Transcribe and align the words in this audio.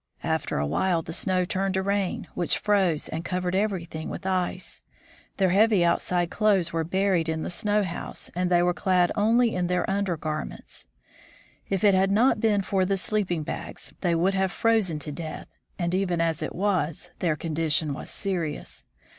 After 0.23 0.57
a 0.57 0.65
while 0.65 1.03
the 1.03 1.13
snow 1.13 1.45
turned 1.45 1.75
to 1.75 1.83
rain, 1.83 2.25
which 2.33 2.57
froze 2.57 3.07
and 3.07 3.23
covered 3.23 3.53
everything 3.53 4.09
with 4.09 4.25
ice. 4.25 4.81
Their 5.37 5.51
heavy 5.51 5.85
outside 5.85 6.31
clothes 6.31 6.73
were 6.73 6.83
buried 6.83 7.29
in 7.29 7.43
the 7.43 7.51
snow 7.51 7.83
house, 7.83 8.31
and 8.33 8.49
they 8.49 8.63
were 8.63 8.73
clad 8.73 9.11
only 9.15 9.53
in 9.53 9.67
their 9.67 9.87
under 9.87 10.17
garments. 10.17 10.85
If 11.69 11.83
it 11.83 11.93
had 11.93 12.09
not 12.09 12.39
been 12.39 12.63
for 12.63 12.83
the 12.83 12.97
sleeping 12.97 13.43
bags, 13.43 13.93
they 14.01 14.15
would 14.15 14.33
have 14.33 14.51
frozen 14.51 14.97
to 14.97 15.11
death, 15.11 15.47
and 15.77 15.93
even 15.93 16.19
as 16.19 16.41
it 16.41 16.55
was, 16.55 17.11
their 17.19 17.35
condition 17.35 17.93
was 17.93 18.09
serious. 18.09 18.85